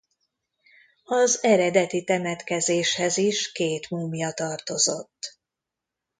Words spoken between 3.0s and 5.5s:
is két múmia tartozott.